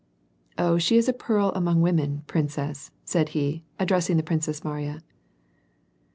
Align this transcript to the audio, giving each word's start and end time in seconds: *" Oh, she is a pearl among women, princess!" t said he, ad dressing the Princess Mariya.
*" 0.21 0.37
Oh, 0.57 0.79
she 0.79 0.97
is 0.97 1.07
a 1.07 1.13
pearl 1.13 1.51
among 1.53 1.79
women, 1.79 2.23
princess!" 2.25 2.89
t 2.89 2.95
said 3.05 3.29
he, 3.37 3.63
ad 3.79 3.87
dressing 3.89 4.17
the 4.17 4.23
Princess 4.23 4.63
Mariya. 4.63 5.01